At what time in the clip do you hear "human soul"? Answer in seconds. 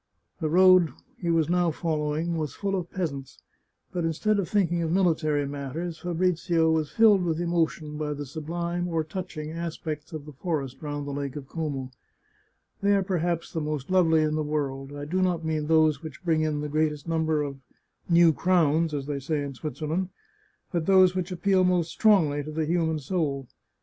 22.65-23.45